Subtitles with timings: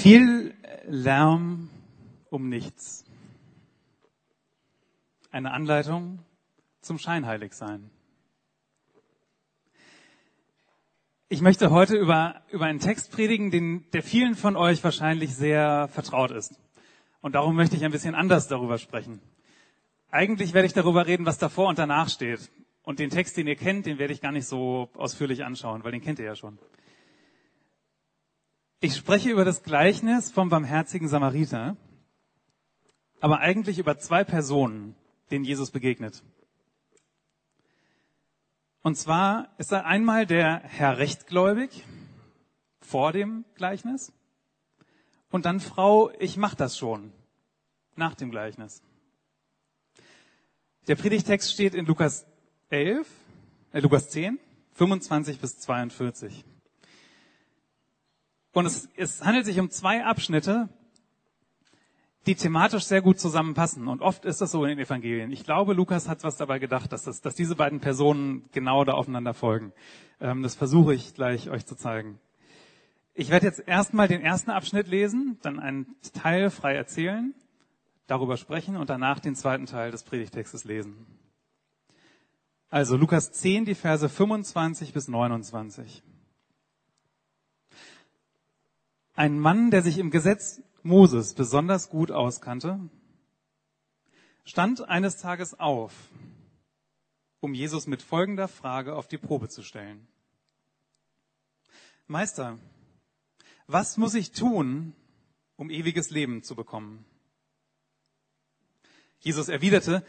[0.00, 0.54] Viel
[0.86, 1.68] Lärm
[2.30, 3.04] um nichts.
[5.30, 6.20] Eine Anleitung
[6.80, 7.90] zum Scheinheiligsein.
[11.28, 15.88] Ich möchte heute über, über einen Text predigen, den, der vielen von euch wahrscheinlich sehr
[15.88, 16.58] vertraut ist.
[17.20, 19.20] Und darum möchte ich ein bisschen anders darüber sprechen.
[20.10, 22.50] Eigentlich werde ich darüber reden, was davor und danach steht.
[22.84, 25.92] Und den Text, den ihr kennt, den werde ich gar nicht so ausführlich anschauen, weil
[25.92, 26.58] den kennt ihr ja schon.
[28.82, 31.76] Ich spreche über das Gleichnis vom barmherzigen Samariter,
[33.20, 34.96] aber eigentlich über zwei Personen,
[35.30, 36.22] denen Jesus begegnet.
[38.80, 41.84] Und zwar ist er einmal der Herr rechtgläubig
[42.80, 44.14] vor dem Gleichnis
[45.30, 47.12] und dann Frau, ich mach das schon
[47.96, 48.82] nach dem Gleichnis.
[50.88, 52.24] Der Predigtext steht in Lukas
[52.70, 53.06] 11,
[53.72, 54.40] äh, Lukas 10,
[54.72, 56.46] 25 bis 42.
[58.52, 60.68] Und es, es handelt sich um zwei Abschnitte,
[62.26, 63.88] die thematisch sehr gut zusammenpassen.
[63.88, 65.32] Und oft ist das so in den Evangelien.
[65.32, 68.92] Ich glaube, Lukas hat was dabei gedacht, dass, das, dass diese beiden Personen genau da
[68.92, 69.72] aufeinander folgen.
[70.20, 72.18] Ähm, das versuche ich gleich euch zu zeigen.
[73.14, 77.34] Ich werde jetzt erstmal den ersten Abschnitt lesen, dann einen Teil frei erzählen,
[78.06, 81.06] darüber sprechen und danach den zweiten Teil des Predigtextes lesen.
[82.68, 86.02] Also Lukas 10, die Verse 25 bis 29.
[89.20, 92.80] Ein Mann, der sich im Gesetz Moses besonders gut auskannte,
[94.46, 95.92] stand eines Tages auf,
[97.40, 100.08] um Jesus mit folgender Frage auf die Probe zu stellen.
[102.06, 102.58] Meister,
[103.66, 104.94] was muss ich tun,
[105.56, 107.04] um ewiges Leben zu bekommen?
[109.18, 110.02] Jesus erwiderte,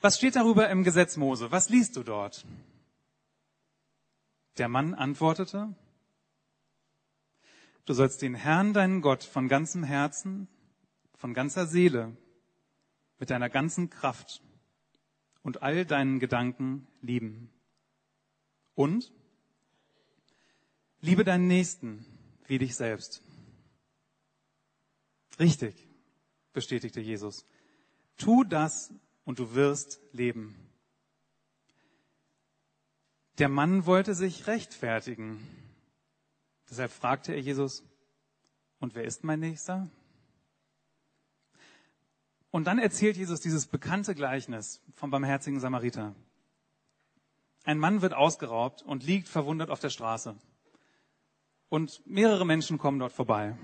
[0.00, 1.52] was steht darüber im Gesetz Mose?
[1.52, 2.44] Was liest du dort?
[4.58, 5.72] Der Mann antwortete,
[7.90, 10.46] Du sollst den Herrn, deinen Gott, von ganzem Herzen,
[11.16, 12.16] von ganzer Seele,
[13.18, 14.44] mit deiner ganzen Kraft
[15.42, 17.50] und all deinen Gedanken lieben.
[18.76, 19.12] Und
[21.00, 22.06] liebe deinen Nächsten
[22.46, 23.24] wie dich selbst.
[25.40, 25.74] Richtig,
[26.52, 27.44] bestätigte Jesus.
[28.18, 30.54] Tu das und du wirst leben.
[33.38, 35.44] Der Mann wollte sich rechtfertigen
[36.70, 37.84] Deshalb fragte er Jesus,
[38.78, 39.90] und wer ist mein Nächster?
[42.50, 46.14] Und dann erzählt Jesus dieses bekannte Gleichnis vom barmherzigen Samariter.
[47.64, 50.36] Ein Mann wird ausgeraubt und liegt verwundet auf der Straße.
[51.68, 53.56] Und mehrere Menschen kommen dort vorbei.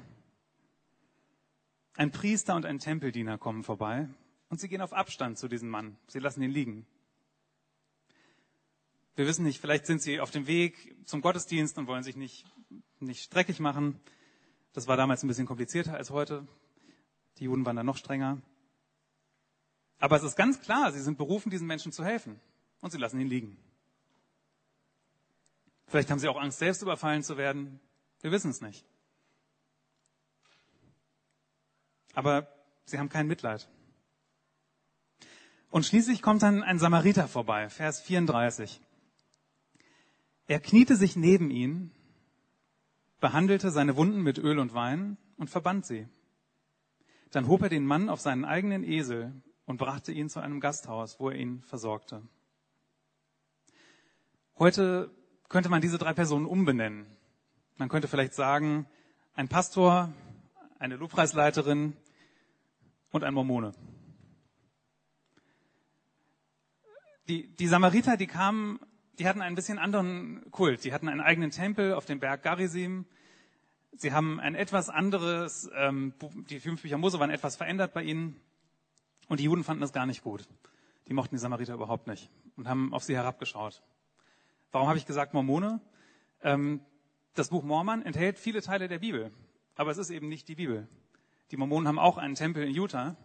[1.97, 4.09] Ein Priester und ein Tempeldiener kommen vorbei
[4.49, 5.97] und sie gehen auf Abstand zu diesem Mann.
[6.09, 6.87] Sie lassen ihn liegen.
[9.17, 12.45] Wir wissen nicht, vielleicht sind sie auf dem Weg zum Gottesdienst und wollen sich nicht
[13.01, 14.01] nicht streckig machen.
[14.73, 16.47] Das war damals ein bisschen komplizierter als heute.
[17.39, 18.41] Die Juden waren da noch strenger.
[19.99, 22.41] Aber es ist ganz klar, sie sind berufen, diesen Menschen zu helfen.
[22.81, 23.57] Und sie lassen ihn liegen.
[25.87, 27.81] Vielleicht haben sie auch Angst, selbst überfallen zu werden.
[28.21, 28.85] Wir wissen es nicht.
[32.15, 32.49] Aber
[32.85, 33.69] sie haben kein Mitleid.
[35.71, 38.81] Und schließlich kommt dann ein Samariter vorbei, Vers 34.
[40.47, 41.91] Er kniete sich neben ihn
[43.21, 46.09] behandelte seine Wunden mit Öl und Wein und verband sie.
[47.31, 49.33] Dann hob er den Mann auf seinen eigenen Esel
[49.65, 52.23] und brachte ihn zu einem Gasthaus, wo er ihn versorgte.
[54.59, 55.11] Heute
[55.49, 57.07] könnte man diese drei Personen umbenennen.
[57.77, 58.87] Man könnte vielleicht sagen,
[59.35, 60.13] ein Pastor,
[60.79, 61.95] eine Lobpreisleiterin
[63.11, 63.73] und ein Mormone.
[67.29, 68.79] Die, die Samariter, die kamen
[69.19, 70.83] die hatten ein bisschen anderen Kult.
[70.83, 73.07] Sie hatten einen eigenen Tempel auf dem Berg Garizim.
[73.93, 76.15] Sie haben ein etwas anderes, ähm,
[76.51, 78.41] die fünf Bücher Mose waren etwas verändert bei ihnen.
[79.29, 80.47] Und die Juden fanden das gar nicht gut.
[81.09, 83.83] Die mochten die Samariter überhaupt nicht und haben auf sie herabgeschaut.
[84.73, 85.81] Warum habe ich gesagt Mormone?
[86.43, 86.81] Ähm,
[87.35, 89.33] das Buch Mormon enthält viele Teile der Bibel,
[89.75, 90.89] aber es ist eben nicht die Bibel.
[91.51, 93.17] Die Mormonen haben auch einen Tempel in Utah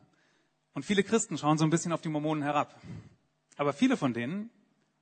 [0.74, 2.80] und viele Christen schauen so ein bisschen auf die Mormonen herab.
[3.58, 4.50] Aber viele von denen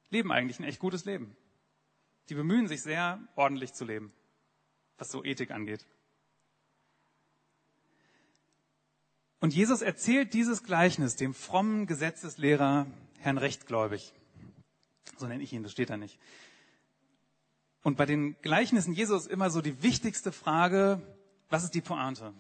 [0.09, 1.35] leben eigentlich ein echt gutes Leben.
[2.29, 4.13] Die bemühen sich sehr, ordentlich zu leben,
[4.97, 5.85] was so Ethik angeht.
[9.39, 12.87] Und Jesus erzählt dieses Gleichnis dem frommen Gesetzeslehrer
[13.19, 14.13] Herrn Rechtgläubig.
[15.17, 16.19] So nenne ich ihn, das steht da nicht.
[17.81, 21.01] Und bei den Gleichnissen Jesus immer so die wichtigste Frage,
[21.49, 22.33] was ist die Pointe?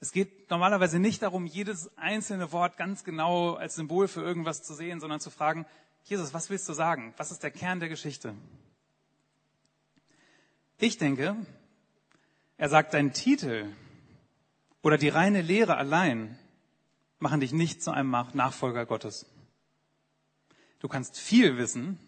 [0.00, 4.74] Es geht normalerweise nicht darum, jedes einzelne Wort ganz genau als Symbol für irgendwas zu
[4.74, 5.66] sehen, sondern zu fragen,
[6.04, 7.14] Jesus, was willst du sagen?
[7.16, 8.34] Was ist der Kern der Geschichte?
[10.78, 11.36] Ich denke,
[12.56, 13.72] Er sagt, dein Titel
[14.82, 16.38] oder die reine Lehre allein
[17.18, 19.26] machen dich nicht zu einem Nachfolger Gottes.
[20.78, 21.98] Du kannst viel wissen,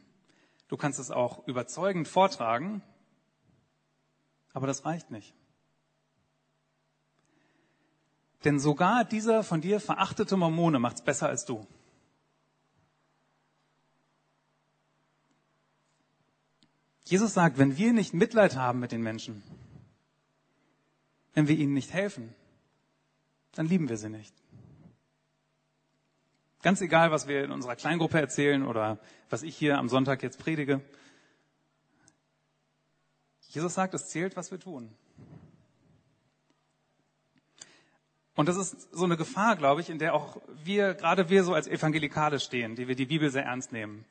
[0.69, 2.83] du kannst es auch überzeugend vortragen,
[4.53, 5.35] aber das reicht nicht.
[8.45, 11.67] Denn sogar dieser von dir verachtete Mormone macht's besser als du.
[17.07, 19.43] Jesus sagt, wenn wir nicht Mitleid haben mit den Menschen,
[21.35, 22.35] wenn wir ihnen nicht helfen,
[23.53, 24.35] dann lieben wir sie nicht.
[26.63, 28.99] Ganz egal, was wir in unserer Kleingruppe erzählen oder
[29.31, 30.81] was ich hier am Sonntag jetzt predige.
[33.51, 34.91] Jesus sagt, es zählt, was wir tun.
[38.35, 41.55] Und das ist so eine Gefahr, glaube ich, in der auch wir, gerade wir so
[41.55, 44.05] als Evangelikale stehen, die wir die Bibel sehr ernst nehmen.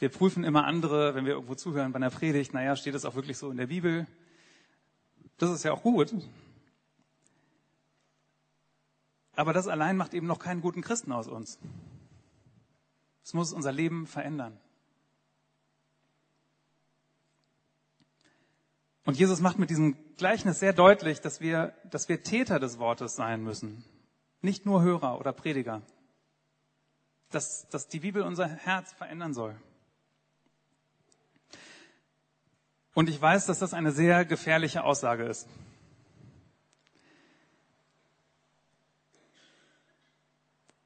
[0.00, 3.14] Wir prüfen immer andere, wenn wir irgendwo zuhören bei einer Predigt, naja, steht es auch
[3.14, 4.06] wirklich so in der Bibel?
[5.36, 6.14] Das ist ja auch gut.
[9.36, 11.58] Aber das allein macht eben noch keinen guten Christen aus uns.
[13.22, 14.58] Es muss unser Leben verändern.
[19.04, 23.16] Und Jesus macht mit diesem Gleichnis sehr deutlich, dass wir, dass wir Täter des Wortes
[23.16, 23.84] sein müssen.
[24.40, 25.82] Nicht nur Hörer oder Prediger.
[27.28, 29.60] Dass, dass die Bibel unser Herz verändern soll.
[33.00, 35.48] Und ich weiß, dass das eine sehr gefährliche Aussage ist.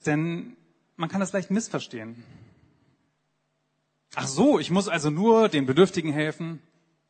[0.06, 0.56] Denn
[0.94, 2.22] man kann das leicht missverstehen.
[4.14, 6.62] Ach so, ich muss also nur den Bedürftigen helfen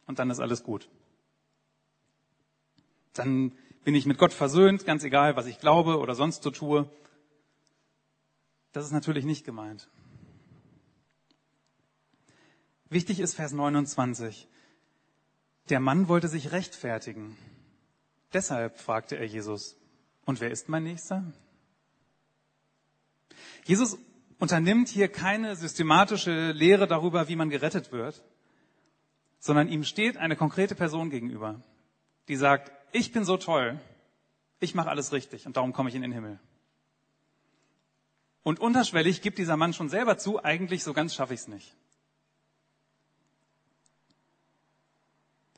[0.07, 0.89] und dann ist alles gut.
[3.13, 3.53] Dann
[3.85, 6.89] bin ich mit Gott versöhnt, ganz egal, was ich glaube oder sonst so tue.
[8.73, 9.87] Das ist natürlich nicht gemeint.
[12.89, 14.49] Wichtig ist Vers 29.
[15.71, 17.37] Der Mann wollte sich rechtfertigen.
[18.33, 19.77] Deshalb fragte er Jesus,
[20.25, 21.25] und wer ist mein Nächster?
[23.65, 23.99] Jesus
[24.39, 28.23] unternimmt hier keine systematische Lehre darüber, wie man gerettet wird,
[29.39, 31.63] sondern ihm steht eine konkrete Person gegenüber,
[32.29, 33.81] die sagt, ich bin so toll,
[34.61, 36.39] ich mache alles richtig und darum komme ich in den Himmel.
[38.43, 41.75] Und unterschwellig gibt dieser Mann schon selber zu, eigentlich so ganz schaffe ich es nicht.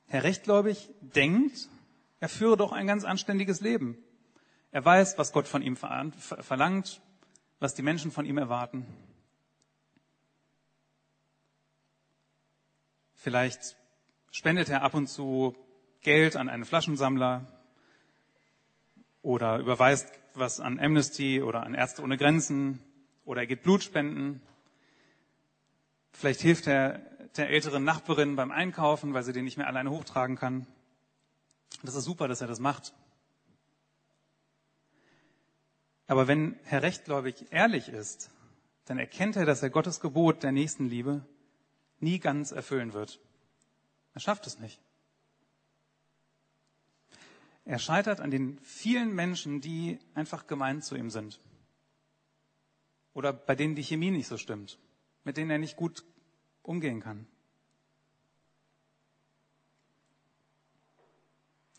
[0.09, 1.69] Herr Rechtgläubig denkt,
[2.21, 3.99] er führe doch ein ganz anständiges Leben.
[4.71, 7.01] Er weiß, was Gott von ihm verlangt,
[7.59, 8.87] was die Menschen von ihm erwarten.
[13.15, 13.77] Vielleicht
[14.31, 15.57] spendet er ab und zu
[16.03, 17.47] Geld an einen Flaschensammler
[19.23, 22.81] oder überweist was an Amnesty oder an Ärzte ohne Grenzen
[23.25, 24.41] oder er geht Blut spenden.
[26.13, 27.01] Vielleicht hilft er
[27.37, 30.67] der älteren Nachbarin beim Einkaufen, weil sie den nicht mehr alleine hochtragen kann.
[31.83, 32.95] Das ist super, dass er das macht.
[36.07, 38.31] Aber wenn Herr Rechtgläubig ehrlich ist,
[38.85, 41.25] dann erkennt er, dass er Gottes Gebot der Nächstenliebe
[41.99, 43.21] nie ganz erfüllen wird.
[44.15, 44.81] Er schafft es nicht.
[47.65, 51.41] Er scheitert an den vielen Menschen, die einfach gemein zu ihm sind.
[53.13, 54.79] Oder bei denen die Chemie nicht so stimmt,
[55.25, 56.05] mit denen er nicht gut
[56.67, 57.27] umgehen kann.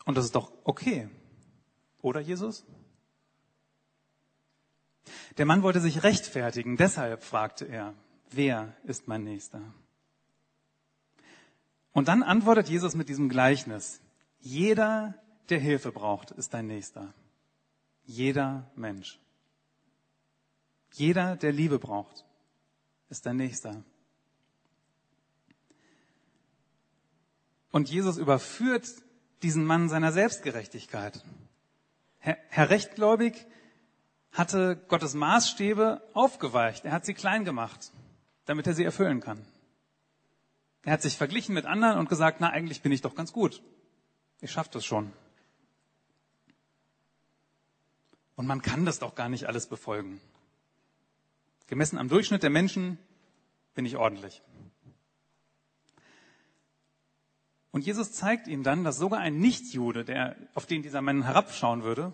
[0.04, 1.08] Und das ist doch okay.
[2.00, 2.64] Oder Jesus?
[5.36, 7.94] Der Mann wollte sich rechtfertigen, deshalb fragte er,
[8.30, 9.60] wer ist mein Nächster?
[11.92, 14.00] Und dann antwortet Jesus mit diesem Gleichnis.
[14.40, 15.14] Jeder,
[15.48, 17.12] der Hilfe braucht, ist dein Nächster.
[18.04, 19.18] Jeder Mensch.
[20.92, 22.24] Jeder, der Liebe braucht,
[23.10, 23.84] ist dein Nächster.
[27.70, 28.86] Und Jesus überführt
[29.42, 31.22] diesen Mann seiner Selbstgerechtigkeit.
[32.18, 33.46] Herr, Herr Rechtgläubig
[34.32, 36.84] hatte Gottes Maßstäbe aufgeweicht.
[36.84, 37.92] Er hat sie klein gemacht,
[38.46, 39.44] damit er sie erfüllen kann.
[40.82, 43.62] Er hat sich verglichen mit anderen und gesagt, na, eigentlich bin ich doch ganz gut.
[44.40, 45.12] Ich schaffe das schon.
[48.36, 50.20] Und man kann das doch gar nicht alles befolgen.
[51.66, 52.98] Gemessen am Durchschnitt der Menschen
[53.74, 54.42] bin ich ordentlich.
[57.70, 61.82] Und Jesus zeigt ihm dann, dass sogar ein Nichtjude, der, auf den dieser Mann herabschauen
[61.82, 62.12] würde,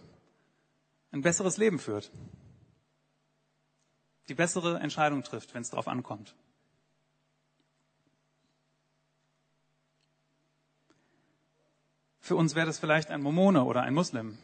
[1.13, 2.11] ein besseres Leben führt.
[4.29, 6.35] Die bessere Entscheidung trifft, wenn es darauf ankommt.
[12.21, 14.39] Für uns wäre das vielleicht ein Mormone oder ein Muslim.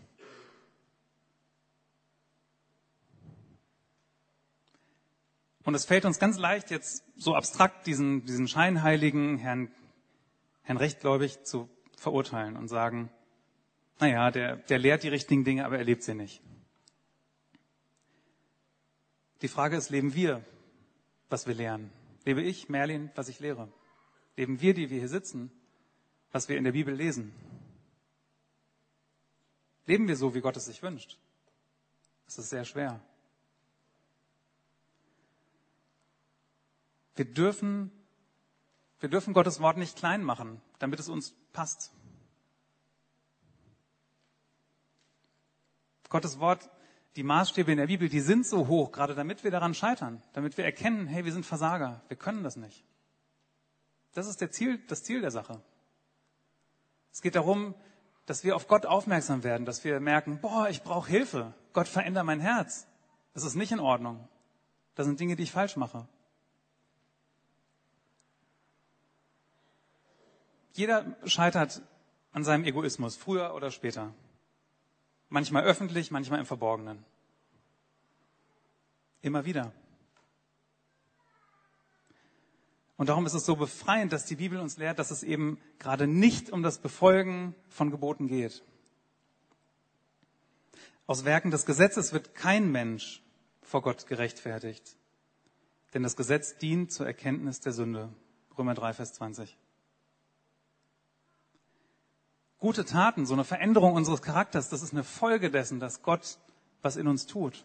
[5.64, 9.72] Und es fällt uns ganz leicht, jetzt so abstrakt diesen, diesen scheinheiligen Herrn,
[10.70, 13.10] Herrn Rechtgläubig zu verurteilen und sagen,
[13.98, 16.40] naja, der, der lehrt die richtigen Dinge, aber er lebt sie nicht.
[19.42, 20.44] Die Frage ist, leben wir,
[21.28, 21.90] was wir lernen?
[22.24, 23.68] Lebe ich, Merlin, was ich lehre?
[24.36, 25.50] Leben wir, die wir hier sitzen,
[26.30, 27.34] was wir in der Bibel lesen?
[29.86, 31.18] Leben wir so, wie Gott es sich wünscht?
[32.26, 33.00] Das ist sehr schwer.
[37.16, 37.90] Wir dürfen,
[39.00, 41.90] wir dürfen Gottes Wort nicht klein machen, damit es uns passt.
[46.08, 46.68] Gottes Wort,
[47.16, 50.56] die Maßstäbe in der Bibel, die sind so hoch, gerade damit wir daran scheitern, damit
[50.56, 52.84] wir erkennen, hey, wir sind Versager, wir können das nicht.
[54.12, 55.62] Das ist der Ziel, das Ziel der Sache.
[57.12, 57.74] Es geht darum,
[58.26, 61.54] dass wir auf Gott aufmerksam werden, dass wir merken, boah, ich brauche Hilfe.
[61.72, 62.86] Gott verändert mein Herz.
[63.34, 64.28] Das ist nicht in Ordnung.
[64.94, 66.06] Das sind Dinge, die ich falsch mache.
[70.80, 71.82] Jeder scheitert
[72.32, 74.14] an seinem Egoismus, früher oder später.
[75.28, 77.04] Manchmal öffentlich, manchmal im Verborgenen.
[79.20, 79.74] Immer wieder.
[82.96, 86.06] Und darum ist es so befreiend, dass die Bibel uns lehrt, dass es eben gerade
[86.06, 88.64] nicht um das Befolgen von Geboten geht.
[91.06, 93.22] Aus Werken des Gesetzes wird kein Mensch
[93.60, 94.96] vor Gott gerechtfertigt.
[95.92, 98.08] Denn das Gesetz dient zur Erkenntnis der Sünde.
[98.56, 99.58] Römer 3, Vers 20.
[102.60, 106.38] Gute Taten, so eine Veränderung unseres Charakters, das ist eine Folge dessen, dass Gott
[106.82, 107.64] was in uns tut.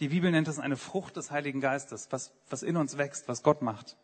[0.00, 3.42] Die Bibel nennt es eine Frucht des Heiligen Geistes, was, was in uns wächst, was
[3.42, 3.96] Gott macht.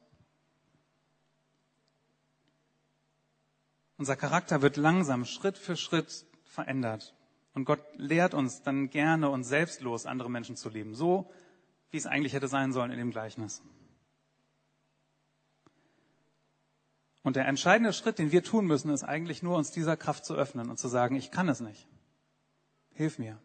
[3.98, 7.14] Unser Charakter wird langsam, Schritt für Schritt verändert.
[7.52, 10.94] Und Gott lehrt uns dann gerne und selbstlos andere Menschen zu lieben.
[10.94, 11.30] So,
[11.90, 13.62] wie es eigentlich hätte sein sollen in dem Gleichnis.
[17.28, 20.34] Und der entscheidende Schritt, den wir tun müssen, ist eigentlich nur, uns dieser Kraft zu
[20.34, 21.86] öffnen und zu sagen, ich kann es nicht.
[22.94, 23.38] Hilf mir.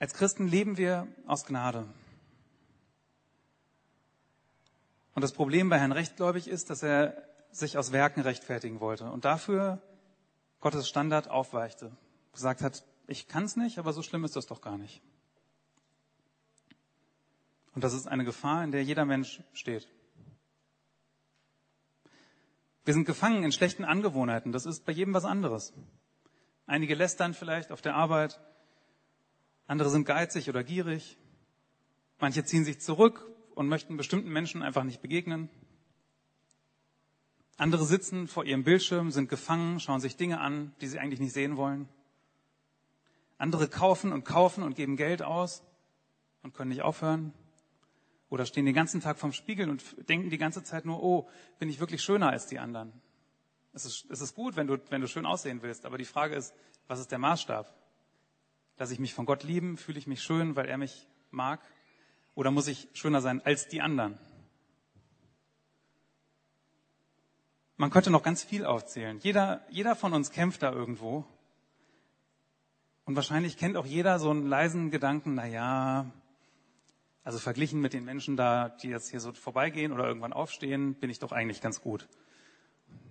[0.00, 1.86] Als Christen leben wir aus Gnade.
[5.14, 9.24] Und das Problem bei Herrn Rechtgläubig ist, dass er sich aus Werken rechtfertigen wollte und
[9.24, 9.80] dafür
[10.58, 11.92] Gottes Standard aufweichte.
[12.32, 15.00] Gesagt hat, ich kann es nicht, aber so schlimm ist das doch gar nicht.
[17.80, 19.88] Und das ist eine Gefahr, in der jeder Mensch steht.
[22.84, 24.52] Wir sind gefangen in schlechten Angewohnheiten.
[24.52, 25.72] Das ist bei jedem was anderes.
[26.66, 28.38] Einige lästern vielleicht auf der Arbeit,
[29.66, 31.16] andere sind geizig oder gierig.
[32.18, 35.48] Manche ziehen sich zurück und möchten bestimmten Menschen einfach nicht begegnen.
[37.56, 41.32] Andere sitzen vor ihrem Bildschirm, sind gefangen, schauen sich Dinge an, die sie eigentlich nicht
[41.32, 41.88] sehen wollen.
[43.38, 45.62] Andere kaufen und kaufen und geben Geld aus
[46.42, 47.32] und können nicht aufhören.
[48.30, 51.68] Oder stehen den ganzen Tag vorm Spiegel und denken die ganze Zeit nur, oh, bin
[51.68, 52.92] ich wirklich schöner als die anderen?
[53.72, 56.36] Es ist, es ist gut, wenn du, wenn du schön aussehen willst, aber die Frage
[56.36, 56.54] ist,
[56.86, 57.72] was ist der Maßstab?
[58.78, 59.76] Lasse ich mich von Gott lieben?
[59.76, 61.60] Fühle ich mich schön, weil er mich mag?
[62.34, 64.16] Oder muss ich schöner sein als die anderen?
[67.76, 69.18] Man könnte noch ganz viel aufzählen.
[69.22, 71.24] Jeder, jeder von uns kämpft da irgendwo.
[73.04, 76.10] Und wahrscheinlich kennt auch jeder so einen leisen Gedanken, na ja,
[77.22, 81.10] also verglichen mit den Menschen da, die jetzt hier so vorbeigehen oder irgendwann aufstehen, bin
[81.10, 82.08] ich doch eigentlich ganz gut.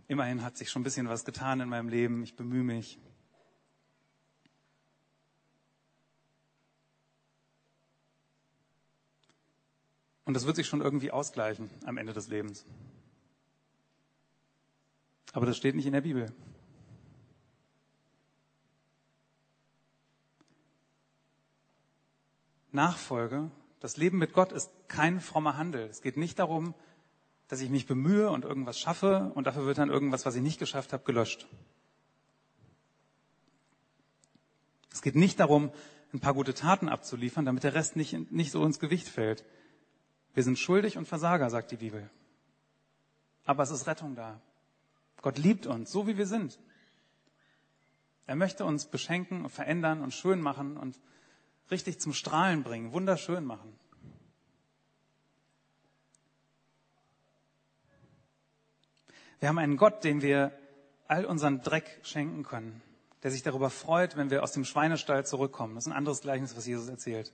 [0.07, 2.23] Immerhin hat sich schon ein bisschen was getan in meinem Leben.
[2.23, 2.99] Ich bemühe mich.
[10.25, 12.65] Und das wird sich schon irgendwie ausgleichen am Ende des Lebens.
[15.33, 16.31] Aber das steht nicht in der Bibel.
[22.71, 25.87] Nachfolge, das Leben mit Gott ist kein frommer Handel.
[25.89, 26.73] Es geht nicht darum,
[27.47, 30.59] dass ich mich bemühe und irgendwas schaffe und dafür wird dann irgendwas, was ich nicht
[30.59, 31.47] geschafft habe, gelöscht.
[34.91, 35.71] Es geht nicht darum,
[36.13, 39.45] ein paar gute Taten abzuliefern, damit der Rest nicht, nicht so ins Gewicht fällt.
[40.33, 42.09] Wir sind schuldig und Versager, sagt die Bibel.
[43.45, 44.41] Aber es ist Rettung da.
[45.21, 46.59] Gott liebt uns, so wie wir sind.
[48.25, 50.99] Er möchte uns beschenken und verändern und schön machen und
[51.71, 53.77] richtig zum Strahlen bringen, wunderschön machen.
[59.39, 60.51] Wir haben einen Gott, dem wir
[61.07, 62.81] all unseren Dreck schenken können,
[63.23, 65.75] der sich darüber freut, wenn wir aus dem Schweinestall zurückkommen.
[65.75, 67.33] Das ist ein anderes Gleichnis, was Jesus erzählt.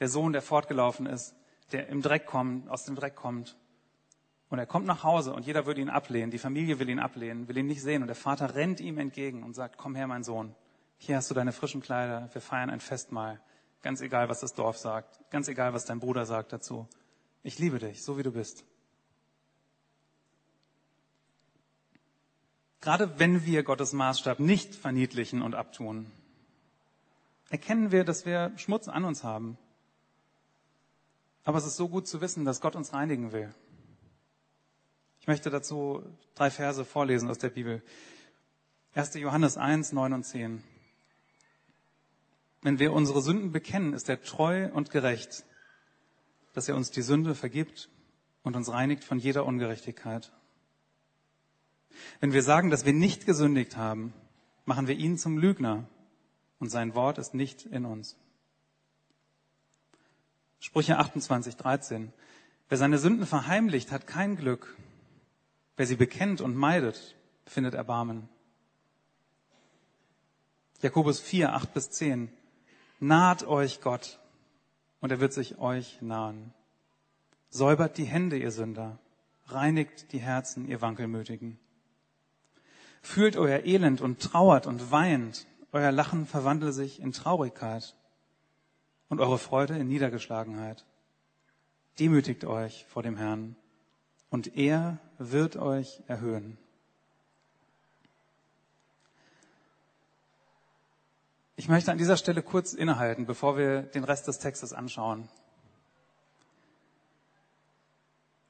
[0.00, 1.34] Der Sohn, der fortgelaufen ist,
[1.72, 3.56] der im Dreck kommt, aus dem Dreck kommt.
[4.50, 6.30] Und er kommt nach Hause und jeder würde ihn ablehnen.
[6.30, 8.02] Die Familie will ihn ablehnen, will ihn nicht sehen.
[8.02, 10.54] Und der Vater rennt ihm entgegen und sagt, komm her, mein Sohn.
[10.96, 12.30] Hier hast du deine frischen Kleider.
[12.32, 13.40] Wir feiern ein Festmahl.
[13.82, 15.20] Ganz egal, was das Dorf sagt.
[15.30, 16.88] Ganz egal, was dein Bruder sagt dazu.
[17.42, 18.64] Ich liebe dich, so wie du bist.
[22.80, 26.10] Gerade wenn wir Gottes Maßstab nicht verniedlichen und abtun,
[27.50, 29.58] erkennen wir, dass wir Schmutz an uns haben.
[31.44, 33.52] Aber es ist so gut zu wissen, dass Gott uns reinigen will.
[35.20, 36.02] Ich möchte dazu
[36.34, 37.82] drei Verse vorlesen aus der Bibel.
[38.94, 39.14] 1.
[39.14, 40.62] Johannes 1, 9 und 10.
[42.68, 45.46] Wenn wir unsere Sünden bekennen, ist er treu und gerecht,
[46.52, 47.88] dass er uns die Sünde vergibt
[48.42, 50.30] und uns reinigt von jeder Ungerechtigkeit.
[52.20, 54.12] Wenn wir sagen, dass wir nicht gesündigt haben,
[54.66, 55.88] machen wir ihn zum Lügner
[56.58, 58.18] und sein Wort ist nicht in uns.
[60.60, 62.12] Sprüche 28, 13.
[62.68, 64.76] Wer seine Sünden verheimlicht, hat kein Glück.
[65.78, 68.28] Wer sie bekennt und meidet, findet Erbarmen.
[70.82, 72.30] Jakobus 4, 8 bis 10.
[73.00, 74.18] Naht euch Gott
[75.00, 76.52] und er wird sich euch nahen.
[77.50, 78.98] Säubert die Hände, ihr Sünder.
[79.46, 81.58] Reinigt die Herzen, ihr Wankelmütigen.
[83.00, 85.46] Fühlt euer Elend und trauert und weint.
[85.72, 87.94] Euer Lachen verwandle sich in Traurigkeit
[89.08, 90.84] und eure Freude in Niedergeschlagenheit.
[91.98, 93.56] Demütigt euch vor dem Herrn
[94.30, 96.58] und er wird euch erhöhen.
[101.58, 105.28] Ich möchte an dieser Stelle kurz innehalten, bevor wir den Rest des Textes anschauen.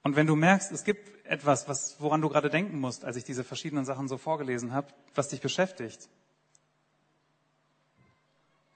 [0.03, 3.25] Und wenn du merkst, es gibt etwas, was, woran du gerade denken musst, als ich
[3.25, 6.11] diese verschiedenen Sachen so vorgelesen habe, was dich beschäftigt,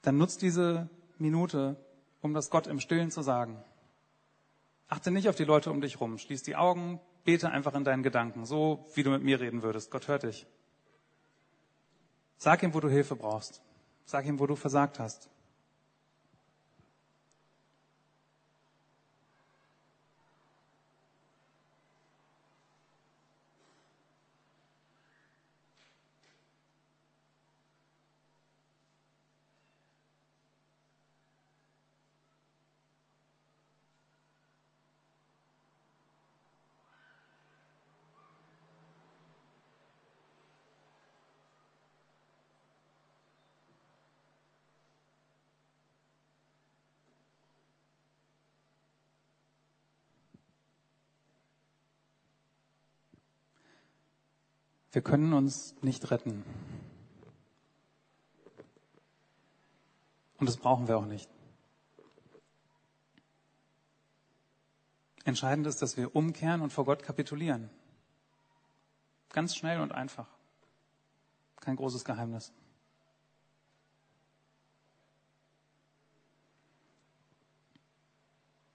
[0.01, 1.77] dann nutzt diese Minute,
[2.23, 3.63] um das Gott im Stillen zu sagen.
[4.89, 6.17] Achte nicht auf die Leute um dich rum.
[6.17, 9.91] Schließ die Augen, bete einfach in deinen Gedanken, so wie du mit mir reden würdest.
[9.91, 10.47] Gott hört dich.
[12.39, 13.61] Sag ihm, wo du Hilfe brauchst.
[14.05, 15.32] Sag ihm, wo du versagt hast.
[54.93, 56.45] Wir können uns nicht retten.
[60.37, 61.31] Und das brauchen wir auch nicht.
[65.25, 67.71] Entscheidend ist, dass wir umkehren und vor Gott kapitulieren.
[69.31, 70.29] Ganz schnell und einfach.
[71.61, 72.53] Kein großes Geheimnis.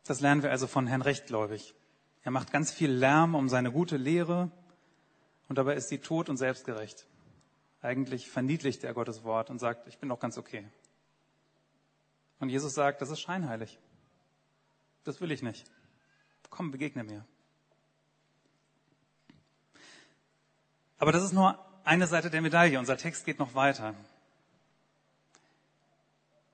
[0.05, 1.75] Das lernen wir also von Herrn Rechtgläubig.
[2.23, 4.49] Er macht ganz viel Lärm um seine gute Lehre,
[5.47, 7.05] und dabei ist sie tot und selbstgerecht.
[7.81, 10.67] Eigentlich verniedlicht er Gottes Wort und sagt, ich bin doch ganz okay.
[12.39, 13.79] Und Jesus sagt, das ist scheinheilig.
[15.03, 15.65] Das will ich nicht.
[16.49, 17.25] Komm, begegne mir.
[20.99, 22.79] Aber das ist nur eine Seite der Medaille.
[22.79, 23.93] Unser Text geht noch weiter.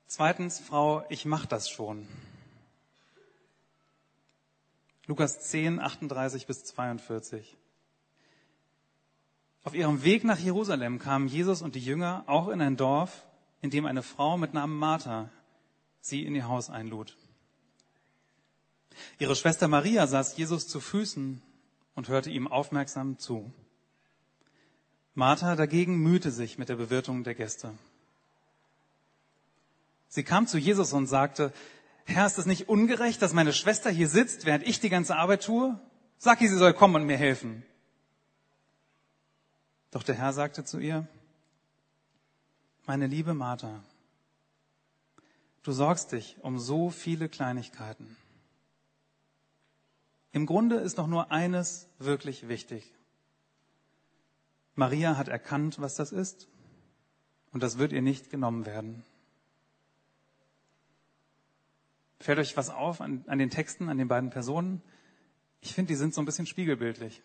[0.06, 2.06] Zweitens, Frau, ich mach das schon.
[5.06, 7.56] Lukas 10, 38 bis 42.
[9.64, 13.24] Auf ihrem Weg nach Jerusalem kamen Jesus und die Jünger auch in ein Dorf,
[13.62, 15.30] in dem eine Frau mit Namen Martha
[16.02, 17.16] sie in ihr Haus einlud.
[19.18, 21.40] Ihre Schwester Maria saß Jesus zu Füßen
[21.94, 23.50] und hörte ihm aufmerksam zu.
[25.14, 27.72] Martha dagegen mühte sich mit der Bewirtung der Gäste.
[30.08, 31.52] Sie kam zu Jesus und sagte,
[32.04, 35.42] Herr, ist es nicht ungerecht, dass meine Schwester hier sitzt, während ich die ganze Arbeit
[35.42, 35.80] tue?
[36.18, 37.64] Sag ihr, sie soll kommen und mir helfen.
[39.94, 41.06] Doch der Herr sagte zu ihr,
[42.84, 43.80] meine liebe Martha,
[45.62, 48.16] du sorgst dich um so viele Kleinigkeiten.
[50.32, 52.92] Im Grunde ist doch nur eines wirklich wichtig.
[54.74, 56.48] Maria hat erkannt, was das ist,
[57.52, 59.04] und das wird ihr nicht genommen werden.
[62.18, 64.82] Fällt euch was auf an, an den Texten, an den beiden Personen?
[65.60, 67.22] Ich finde, die sind so ein bisschen spiegelbildlich.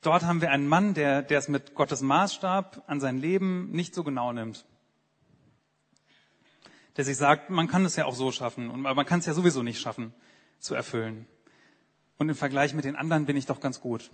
[0.00, 3.94] Dort haben wir einen Mann, der, der es mit Gottes Maßstab an sein Leben nicht
[3.94, 4.64] so genau nimmt.
[6.96, 9.34] Der sich sagt, man kann es ja auch so schaffen, und man kann es ja
[9.34, 10.12] sowieso nicht schaffen,
[10.60, 11.26] zu erfüllen.
[12.16, 14.10] Und im Vergleich mit den anderen bin ich doch ganz gut.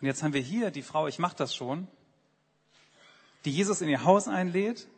[0.00, 1.86] Und jetzt haben wir hier die Frau, ich mache das schon,
[3.44, 4.88] die Jesus in ihr Haus einlädt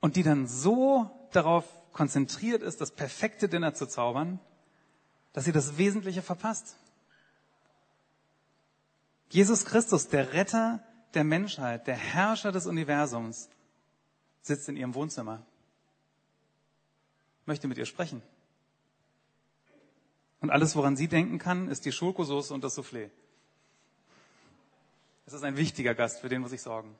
[0.00, 4.40] und die dann so darauf konzentriert ist, das perfekte Dinner zu zaubern,
[5.32, 6.76] dass sie das Wesentliche verpasst.
[9.30, 13.48] Jesus Christus, der Retter der Menschheit, der Herrscher des Universums,
[14.42, 15.46] sitzt in ihrem Wohnzimmer,
[17.46, 18.22] möchte mit ihr sprechen.
[20.40, 23.10] Und alles, woran sie denken kann, ist die Schokosauce und das Soufflé.
[25.26, 26.94] Es ist ein wichtiger Gast, für den muss ich sorgen.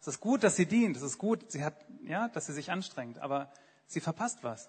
[0.00, 0.96] Es ist gut, dass sie dient.
[0.96, 1.74] Es ist gut, sie hat,
[2.04, 3.18] ja, dass sie sich anstrengt.
[3.18, 3.50] Aber
[3.86, 4.68] sie verpasst was.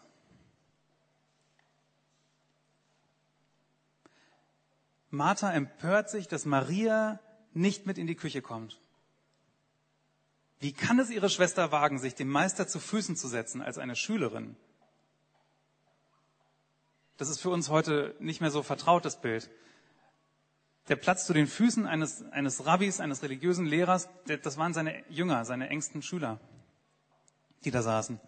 [5.10, 7.20] Martha empört sich, dass Maria
[7.54, 8.80] nicht mit in die Küche kommt.
[10.60, 13.96] Wie kann es ihre Schwester wagen, sich dem Meister zu Füßen zu setzen als eine
[13.96, 14.56] Schülerin?
[17.18, 19.50] Das ist für uns heute nicht mehr so vertrautes Bild.
[20.88, 25.44] Der Platz zu den Füßen eines, eines Rabbis, eines religiösen Lehrers, das waren seine Jünger,
[25.46, 26.40] seine engsten Schüler,
[27.66, 28.20] die da saßen.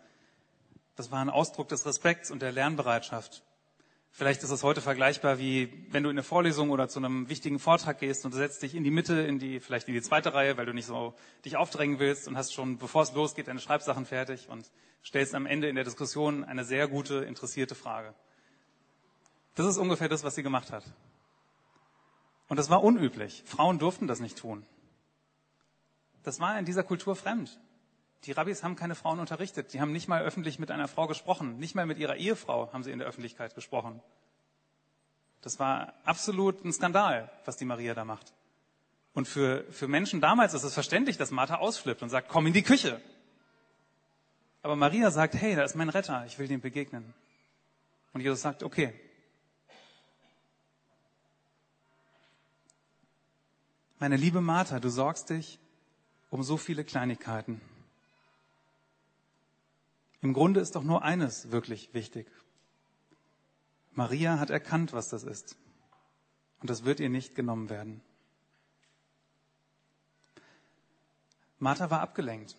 [0.96, 3.44] Das war ein Ausdruck des Respekts und der Lernbereitschaft.
[4.12, 7.60] Vielleicht ist es heute vergleichbar wie, wenn du in eine Vorlesung oder zu einem wichtigen
[7.60, 10.34] Vortrag gehst und du setzt dich in die Mitte, in die, vielleicht in die zweite
[10.34, 11.14] Reihe, weil du nicht so
[11.46, 14.70] dich aufdrängen willst und hast schon, bevor es losgeht, deine Schreibsachen fertig und
[15.06, 18.14] stellst am Ende in der Diskussion eine sehr gute, interessierte Frage.
[19.56, 20.84] Das ist ungefähr das, was sie gemacht hat.
[22.48, 23.44] Und das war unüblich.
[23.46, 24.66] Frauen durften das nicht tun.
[26.24, 27.60] Das war in dieser Kultur fremd.
[28.26, 29.74] Die Rabbis haben keine Frauen unterrichtet.
[29.74, 31.58] Die haben nicht mal öffentlich mit einer Frau gesprochen.
[31.58, 34.02] Nicht mal mit ihrer Ehefrau haben sie in der Öffentlichkeit gesprochen.
[35.42, 38.34] Das war absolut ein Skandal, was die Maria da macht.
[39.14, 42.54] Und für, für Menschen damals ist es verständlich, dass Martha ausflippt und sagt, komm in
[42.54, 43.02] die Küche.
[44.62, 47.14] Aber Maria sagt, hey, da ist mein Retter, ich will dem begegnen.
[48.12, 48.94] Und Jesus sagt, okay.
[54.00, 55.60] Meine liebe Martha, du sorgst dich
[56.30, 57.62] um so viele Kleinigkeiten.
[60.22, 62.28] Im Grunde ist doch nur eines wirklich wichtig.
[63.94, 65.58] Maria hat erkannt, was das ist.
[66.62, 68.02] Und das wird ihr nicht genommen werden.
[71.58, 72.56] Martha war abgelenkt.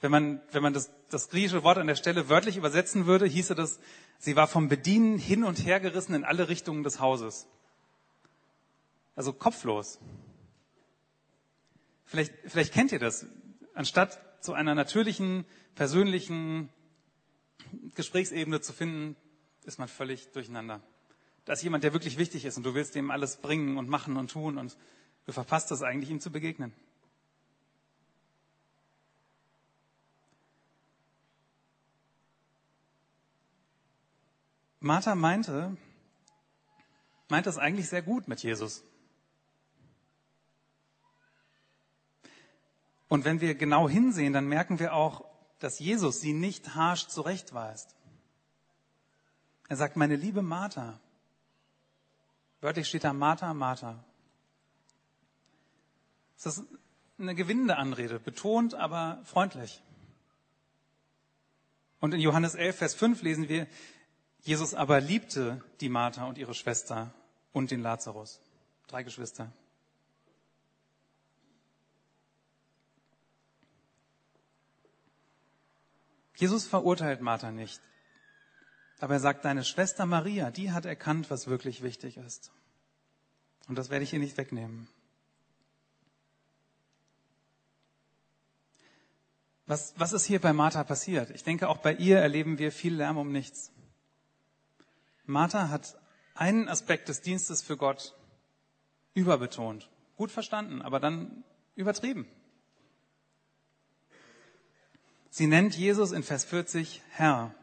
[0.00, 3.54] Wenn man, wenn man das, das griechische Wort an der Stelle wörtlich übersetzen würde, hieße
[3.54, 3.80] das,
[4.18, 7.46] sie war vom Bedienen hin und her gerissen in alle Richtungen des Hauses.
[9.14, 9.98] Also kopflos.
[12.04, 13.26] Vielleicht, vielleicht kennt ihr das.
[13.74, 16.68] Anstatt zu einer natürlichen, persönlichen
[17.96, 19.16] Gesprächsebene zu finden,
[19.64, 20.80] ist man völlig durcheinander.
[21.44, 24.16] Da ist jemand, der wirklich wichtig ist und du willst dem alles bringen und machen
[24.16, 24.76] und tun und
[25.26, 26.72] du verpasst es eigentlich, ihm zu begegnen.
[34.78, 35.76] Martha meinte,
[37.28, 38.84] meint das eigentlich sehr gut mit Jesus.
[43.08, 45.24] Und wenn wir genau hinsehen, dann merken wir auch,
[45.58, 47.94] dass Jesus sie nicht harsch zurechtweist.
[49.68, 51.00] Er sagt, meine liebe Martha.
[52.60, 54.04] Wörtlich steht da Martha, Martha.
[56.42, 56.66] Das ist
[57.18, 59.82] eine gewinnende Anrede, betont, aber freundlich.
[62.00, 63.66] Und in Johannes 11, Vers 5 lesen wir,
[64.40, 67.12] Jesus aber liebte die Martha und ihre Schwester
[67.52, 68.40] und den Lazarus.
[68.86, 69.50] Drei Geschwister.
[76.36, 77.80] Jesus verurteilt Martha nicht.
[79.00, 82.52] Aber er sagt, deine Schwester Maria, die hat erkannt, was wirklich wichtig ist.
[83.68, 84.88] Und das werde ich ihr nicht wegnehmen.
[89.66, 91.30] Was, was ist hier bei Martha passiert?
[91.30, 93.72] Ich denke, auch bei ihr erleben wir viel Lärm um nichts.
[95.24, 95.98] Martha hat
[96.34, 98.14] einen Aspekt des Dienstes für Gott
[99.14, 99.90] überbetont.
[100.16, 101.44] Gut verstanden, aber dann
[101.74, 102.28] übertrieben.
[105.36, 107.54] Sie nennt Jesus in Vers 40 Herr.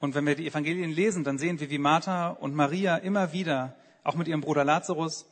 [0.00, 3.76] Und wenn wir die Evangelien lesen, dann sehen wir, wie Martha und Maria immer wieder,
[4.02, 5.30] auch mit ihrem Bruder Lazarus,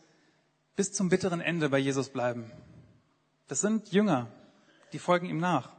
[0.76, 2.52] bis zum bitteren Ende bei Jesus bleiben.
[3.48, 4.28] Das sind Jünger,
[4.92, 5.74] die folgen ihm nach.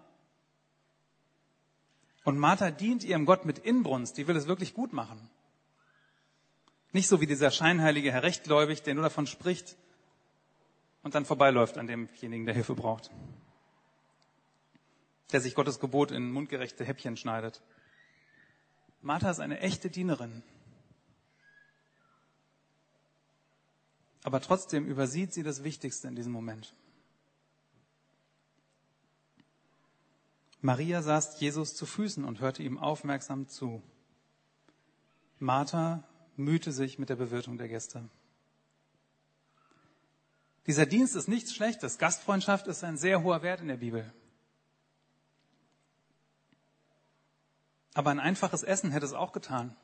[2.25, 5.29] Und Martha dient ihrem Gott mit Inbrunst, die will es wirklich gut machen.
[6.91, 9.77] Nicht so wie dieser scheinheilige Herr Rechtgläubig, der nur davon spricht
[11.03, 13.11] und dann vorbeiläuft an demjenigen, der Hilfe braucht
[15.31, 17.61] der sich Gottes Gebot in mundgerechte Häppchen schneidet.
[19.01, 20.43] Martha ist eine echte Dienerin.
[24.23, 26.73] Aber trotzdem übersieht sie das Wichtigste in diesem Moment.
[30.61, 33.81] Maria saß Jesus zu Füßen und hörte ihm aufmerksam zu.
[35.39, 36.03] Martha
[36.35, 38.09] mühte sich mit der Bewirtung der Gäste.
[40.65, 41.97] Dieser Dienst ist nichts Schlechtes.
[41.97, 44.11] Gastfreundschaft ist ein sehr hoher Wert in der Bibel.
[47.97, 49.75] Aber ein einfaches Essen hätte es auch getan.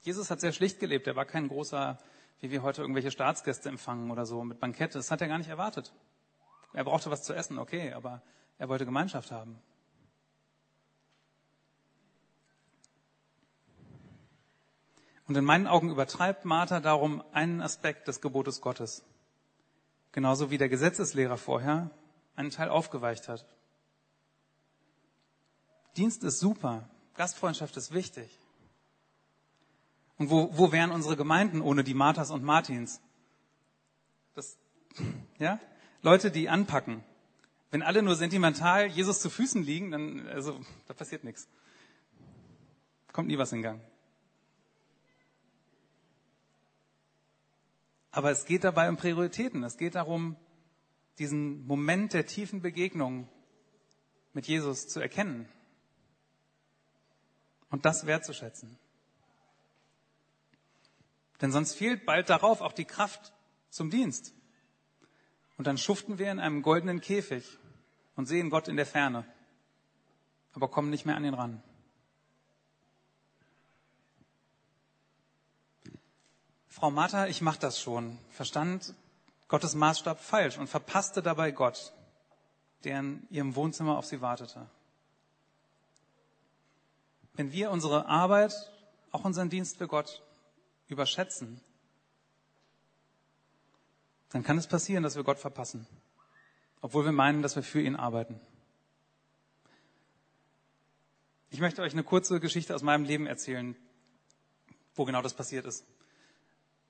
[0.00, 1.06] Jesus hat sehr schlicht gelebt.
[1.06, 1.98] Er war kein großer,
[2.40, 4.96] wie wir heute irgendwelche Staatsgäste empfangen oder so mit Bankette.
[4.96, 5.92] Das hat er gar nicht erwartet.
[6.72, 8.22] Er brauchte was zu essen, okay, aber
[8.56, 9.60] er wollte Gemeinschaft haben.
[15.28, 19.04] Und in meinen Augen übertreibt Martha darum einen Aspekt des Gebotes Gottes.
[20.12, 21.90] Genauso wie der Gesetzeslehrer vorher
[22.36, 23.44] einen Teil aufgeweicht hat.
[25.96, 26.88] Dienst ist super.
[27.14, 28.30] Gastfreundschaft ist wichtig.
[30.16, 33.00] Und wo, wo wären unsere Gemeinden ohne die Marthas und Martins?
[34.34, 34.56] Das,
[35.38, 35.60] ja?
[36.00, 37.04] Leute, die anpacken.
[37.70, 41.48] Wenn alle nur sentimental Jesus zu Füßen liegen, dann, also, da passiert nichts.
[43.12, 43.80] Kommt nie was in Gang.
[48.10, 49.64] Aber es geht dabei um Prioritäten.
[49.64, 50.36] Es geht darum,
[51.18, 53.28] diesen Moment der tiefen Begegnung
[54.34, 55.48] mit Jesus zu erkennen
[57.72, 58.78] und das wertzuschätzen.
[61.40, 63.32] Denn sonst fehlt bald darauf auch die Kraft
[63.70, 64.32] zum Dienst.
[65.56, 67.58] Und dann schuften wir in einem goldenen Käfig
[68.14, 69.24] und sehen Gott in der Ferne,
[70.52, 71.62] aber kommen nicht mehr an ihn ran.
[76.68, 78.94] Frau Martha, ich mach das schon, verstand
[79.48, 81.92] Gottes Maßstab falsch und verpasste dabei Gott,
[82.84, 84.68] der in ihrem Wohnzimmer auf sie wartete.
[87.34, 88.52] Wenn wir unsere Arbeit,
[89.10, 90.22] auch unseren Dienst für Gott
[90.88, 91.60] überschätzen,
[94.30, 95.86] dann kann es passieren, dass wir Gott verpassen,
[96.80, 98.40] obwohl wir meinen, dass wir für ihn arbeiten.
[101.50, 103.76] Ich möchte euch eine kurze Geschichte aus meinem Leben erzählen,
[104.94, 105.84] wo genau das passiert ist.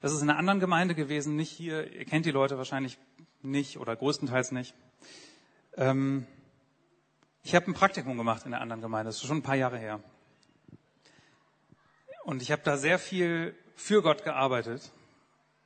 [0.00, 1.92] Das ist in einer anderen Gemeinde gewesen, nicht hier.
[1.92, 2.98] Ihr kennt die Leute wahrscheinlich
[3.42, 4.74] nicht oder größtenteils nicht.
[5.76, 6.26] Ähm,
[7.42, 9.09] ich habe ein Praktikum gemacht in der anderen Gemeinde.
[9.09, 10.00] Das ist schon ein paar Jahre her.
[12.33, 14.90] Und ich habe da sehr viel für Gott gearbeitet.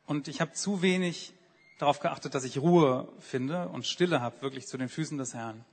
[0.04, 1.32] Und ich habe zu wenig
[1.78, 5.64] darauf geachtet, dass ich Ruhe finde und Stille habe, wirklich zu den Füßen des Herrn.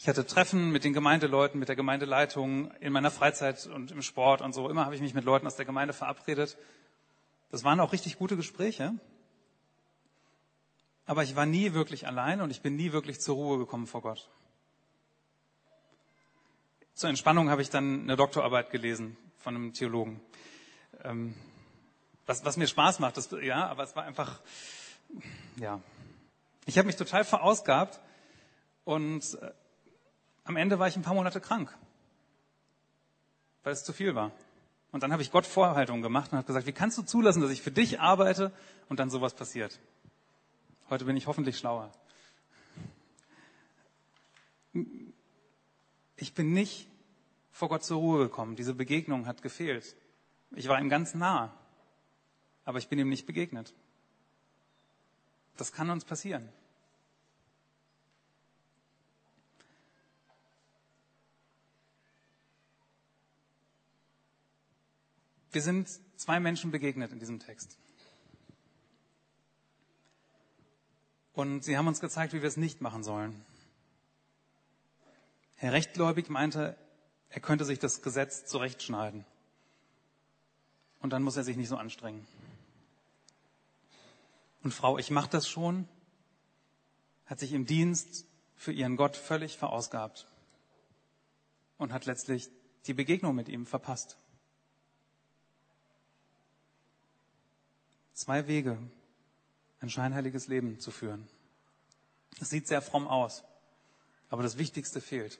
[0.00, 4.42] Ich hatte Treffen mit den Gemeindeleuten, mit der Gemeindeleitung in meiner Freizeit und im Sport
[4.42, 4.68] und so.
[4.68, 6.58] Immer habe ich mich mit Leuten aus der Gemeinde verabredet
[7.52, 8.92] das waren auch richtig gute Gespräche.
[11.06, 14.02] Aber ich war nie wirklich allein und ich bin nie wirklich zur Ruhe gekommen vor
[14.02, 14.28] Gott.
[16.92, 19.16] Zur Entspannung habe ich dann eine Doktorarbeit gelesen
[19.48, 20.20] von einem Theologen.
[21.04, 21.34] Ähm,
[22.26, 24.40] was, was mir Spaß macht, das, ja, aber es war einfach,
[25.56, 25.80] ja.
[26.66, 27.98] Ich habe mich total verausgabt
[28.84, 29.50] und äh,
[30.44, 31.74] am Ende war ich ein paar Monate krank,
[33.62, 34.32] weil es zu viel war.
[34.92, 37.50] Und dann habe ich Gott Vorhaltungen gemacht und habe gesagt, wie kannst du zulassen, dass
[37.50, 38.52] ich für dich arbeite
[38.90, 39.80] und dann sowas passiert?
[40.90, 41.90] Heute bin ich hoffentlich schlauer.
[46.16, 46.86] Ich bin nicht
[47.58, 48.54] vor Gott zur Ruhe gekommen.
[48.54, 49.96] Diese Begegnung hat gefehlt.
[50.54, 51.52] Ich war ihm ganz nah,
[52.64, 53.74] aber ich bin ihm nicht begegnet.
[55.56, 56.48] Das kann uns passieren.
[65.50, 67.76] Wir sind zwei Menschen begegnet in diesem Text.
[71.32, 73.44] Und sie haben uns gezeigt, wie wir es nicht machen sollen.
[75.56, 76.78] Herr Rechtgläubig meinte,
[77.30, 79.24] er könnte sich das Gesetz zurechtschneiden.
[81.00, 82.26] Und dann muss er sich nicht so anstrengen.
[84.62, 85.88] Und Frau, ich mache das schon,
[87.26, 90.26] hat sich im Dienst für ihren Gott völlig verausgabt
[91.76, 92.48] und hat letztlich
[92.86, 94.16] die Begegnung mit ihm verpasst.
[98.14, 98.78] Zwei Wege,
[99.80, 101.28] ein scheinheiliges Leben zu führen.
[102.40, 103.44] Es sieht sehr fromm aus,
[104.28, 105.38] aber das Wichtigste fehlt.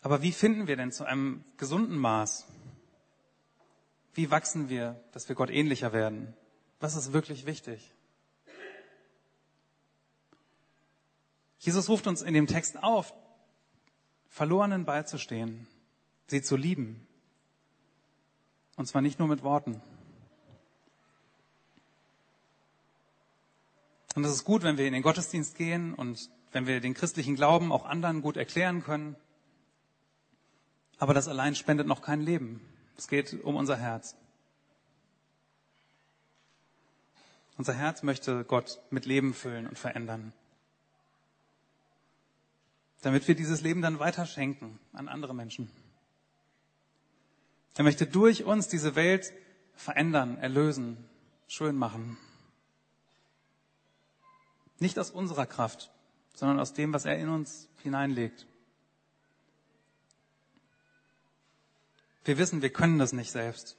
[0.00, 2.46] Aber wie finden wir denn zu einem gesunden Maß?
[4.14, 6.34] Wie wachsen wir, dass wir Gott ähnlicher werden?
[6.80, 7.92] Was ist wirklich wichtig?
[11.58, 13.12] Jesus ruft uns in dem Text auf,
[14.28, 15.66] Verlorenen beizustehen,
[16.28, 17.06] sie zu lieben,
[18.76, 19.82] und zwar nicht nur mit Worten.
[24.14, 27.36] Und es ist gut, wenn wir in den Gottesdienst gehen und wenn wir den christlichen
[27.36, 29.16] Glauben auch anderen gut erklären können.
[30.98, 32.60] Aber das allein spendet noch kein Leben.
[32.96, 34.16] Es geht um unser Herz.
[37.56, 40.32] Unser Herz möchte Gott mit Leben füllen und verändern.
[43.02, 45.70] Damit wir dieses Leben dann weiterschenken an andere Menschen.
[47.76, 49.32] Er möchte durch uns diese Welt
[49.74, 50.96] verändern, erlösen,
[51.46, 52.18] schön machen.
[54.80, 55.92] Nicht aus unserer Kraft,
[56.34, 58.46] sondern aus dem, was er in uns hineinlegt.
[62.28, 63.78] Wir wissen, wir können das nicht selbst.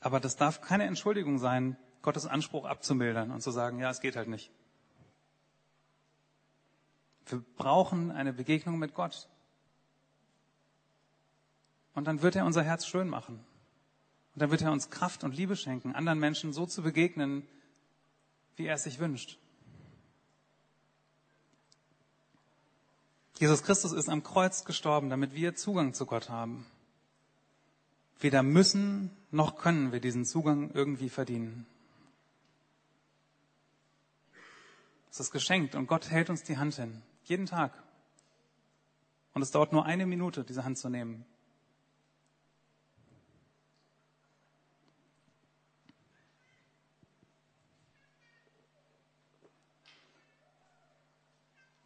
[0.00, 4.16] Aber das darf keine Entschuldigung sein, Gottes Anspruch abzumildern und zu sagen, ja, es geht
[4.16, 4.50] halt nicht.
[7.26, 9.28] Wir brauchen eine Begegnung mit Gott.
[11.92, 13.44] Und dann wird er unser Herz schön machen.
[14.32, 17.46] Und dann wird er uns Kraft und Liebe schenken, anderen Menschen so zu begegnen,
[18.56, 19.38] wie er es sich wünscht.
[23.38, 26.66] Jesus Christus ist am Kreuz gestorben, damit wir Zugang zu Gott haben.
[28.20, 31.66] Weder müssen noch können wir diesen Zugang irgendwie verdienen.
[35.10, 37.02] Es ist geschenkt und Gott hält uns die Hand hin.
[37.24, 37.72] Jeden Tag.
[39.32, 41.26] Und es dauert nur eine Minute, diese Hand zu nehmen.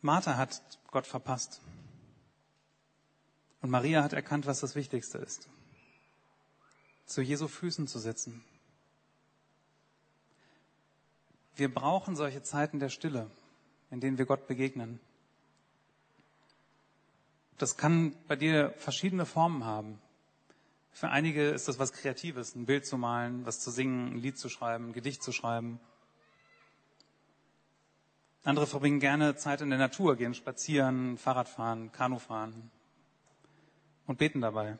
[0.00, 1.60] Martha hat Gott verpasst.
[3.60, 5.48] Und Maria hat erkannt, was das Wichtigste ist
[7.08, 8.44] zu Jesu Füßen zu sitzen.
[11.56, 13.30] Wir brauchen solche Zeiten der Stille,
[13.90, 15.00] in denen wir Gott begegnen.
[17.56, 19.98] Das kann bei dir verschiedene Formen haben.
[20.92, 24.38] Für einige ist das was Kreatives, ein Bild zu malen, was zu singen, ein Lied
[24.38, 25.80] zu schreiben, ein Gedicht zu schreiben.
[28.48, 32.70] Andere verbringen gerne Zeit in der Natur, gehen spazieren, Fahrrad fahren, Kanu fahren
[34.06, 34.78] und beten dabei.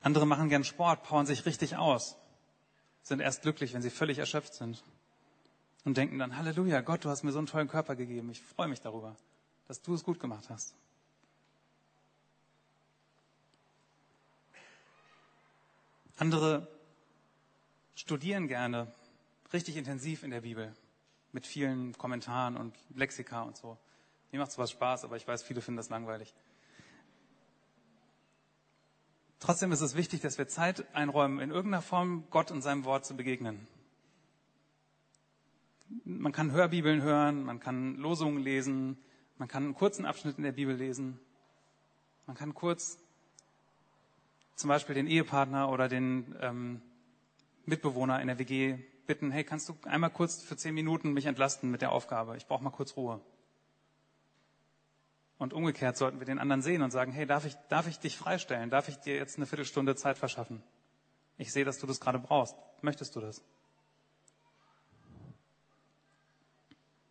[0.00, 2.16] Andere machen gern Sport, powern sich richtig aus,
[3.02, 4.82] sind erst glücklich, wenn sie völlig erschöpft sind
[5.84, 8.28] und denken dann, Halleluja, Gott, du hast mir so einen tollen Körper gegeben.
[8.30, 9.14] Ich freue mich darüber,
[9.68, 10.74] dass du es gut gemacht hast.
[16.16, 16.66] Andere
[17.94, 18.92] studieren gerne
[19.52, 20.74] richtig intensiv in der Bibel
[21.32, 23.76] mit vielen Kommentaren und Lexika und so.
[24.32, 26.34] Mir macht sowas Spaß, aber ich weiß, viele finden das langweilig.
[29.38, 33.04] Trotzdem ist es wichtig, dass wir Zeit einräumen, in irgendeiner Form Gott und seinem Wort
[33.04, 33.66] zu begegnen.
[36.04, 38.98] Man kann Hörbibeln hören, man kann Losungen lesen,
[39.38, 41.20] man kann einen kurzen Abschnitt in der Bibel lesen,
[42.26, 42.98] man kann kurz
[44.56, 46.82] zum Beispiel den Ehepartner oder den ähm,
[47.66, 51.70] Mitbewohner in der WG bitten, hey, kannst du einmal kurz für zehn Minuten mich entlasten
[51.70, 52.36] mit der Aufgabe?
[52.36, 53.20] Ich brauche mal kurz Ruhe.
[55.38, 58.16] Und umgekehrt sollten wir den anderen sehen und sagen, hey, darf ich, darf ich dich
[58.16, 58.70] freistellen?
[58.70, 60.62] Darf ich dir jetzt eine Viertelstunde Zeit verschaffen?
[61.36, 62.56] Ich sehe, dass du das gerade brauchst.
[62.80, 63.42] Möchtest du das?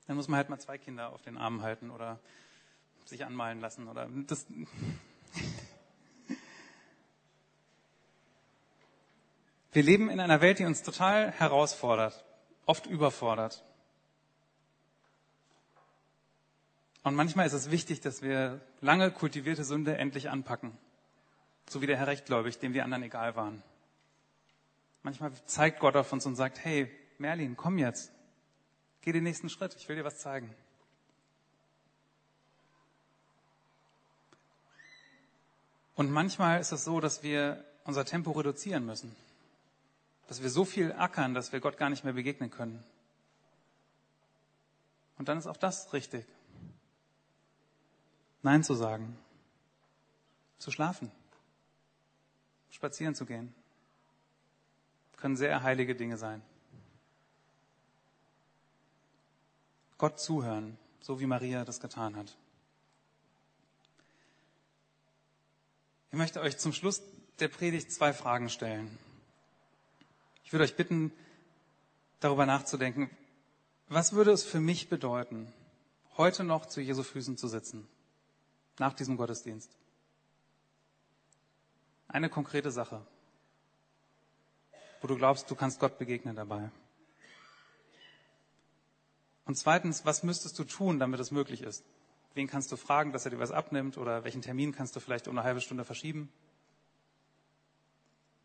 [0.08, 2.20] Dann muss man halt mal zwei Kinder auf den Armen halten oder
[3.06, 4.46] sich anmalen lassen oder das.
[9.76, 12.24] Wir leben in einer Welt, die uns total herausfordert,
[12.66, 13.62] oft überfordert.
[17.04, 20.78] Und manchmal ist es wichtig, dass wir lange kultivierte Sünde endlich anpacken.
[21.68, 23.62] So wie der Herr Rechtgläubig, dem wir anderen egal waren.
[25.04, 28.14] Manchmal zeigt Gott auf uns und sagt, hey, Merlin, komm jetzt.
[29.02, 29.76] Geh den nächsten Schritt.
[29.76, 30.56] Ich will dir was zeigen.
[35.96, 39.14] Und manchmal ist es so, dass wir unser Tempo reduzieren müssen.
[40.28, 42.84] Dass wir so viel ackern, dass wir Gott gar nicht mehr begegnen können.
[45.18, 46.26] Und dann ist auch das richtig.
[48.42, 49.18] Nein zu sagen,
[50.60, 51.12] zu schlafen,
[52.70, 53.54] spazieren zu gehen,
[55.18, 56.42] können sehr heilige Dinge sein.
[59.98, 62.36] Gott zuhören, so wie Maria das getan hat.
[66.12, 67.02] Ich möchte euch zum Schluss
[67.40, 68.98] der Predigt zwei Fragen stellen.
[70.46, 71.12] Ich würde euch bitten,
[72.22, 73.10] darüber nachzudenken,
[73.90, 75.52] was würde es für mich bedeuten,
[76.18, 77.88] heute noch zu Jesu Füßen zu sitzen?
[78.80, 79.72] nach diesem Gottesdienst.
[82.08, 83.06] Eine konkrete Sache,
[85.02, 86.70] wo du glaubst, du kannst Gott begegnen dabei.
[89.46, 91.84] Und zweitens, was müsstest du tun, damit es möglich ist?
[92.34, 95.28] Wen kannst du fragen, dass er dir was abnimmt oder welchen Termin kannst du vielleicht
[95.28, 96.32] um eine halbe Stunde verschieben?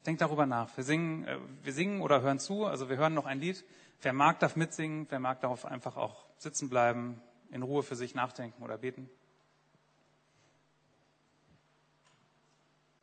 [0.07, 0.75] Denk darüber nach.
[0.77, 3.65] Wir singen, äh, wir singen oder hören zu, also wir hören noch ein Lied.
[4.01, 7.21] Wer mag, darf mitsingen, wer mag, darf einfach auch sitzen bleiben,
[7.51, 9.11] in Ruhe für sich nachdenken oder beten.